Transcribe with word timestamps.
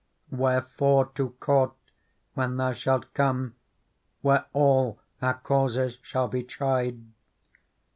Wherefore 0.31 1.11
to 1.13 1.29
court 1.39 1.73
when 2.33 2.57
thou 2.57 2.73
shalt 2.73 3.13
come, 3.13 3.53
Where 4.21 4.47
all 4.51 4.99
our 5.21 5.35
causes 5.35 5.99
shall 6.01 6.27
be 6.27 6.41
tried. 6.41 7.03